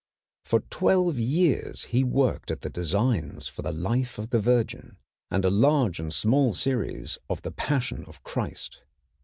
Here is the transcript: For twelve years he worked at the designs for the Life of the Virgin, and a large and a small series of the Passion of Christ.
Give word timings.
For 0.43 0.61
twelve 0.71 1.19
years 1.19 1.83
he 1.93 2.03
worked 2.03 2.49
at 2.49 2.61
the 2.61 2.71
designs 2.71 3.47
for 3.47 3.61
the 3.61 3.71
Life 3.71 4.17
of 4.17 4.31
the 4.31 4.39
Virgin, 4.39 4.97
and 5.29 5.45
a 5.45 5.51
large 5.51 5.99
and 5.99 6.07
a 6.09 6.11
small 6.11 6.53
series 6.53 7.19
of 7.29 7.43
the 7.43 7.51
Passion 7.51 8.03
of 8.05 8.23
Christ. 8.23 8.81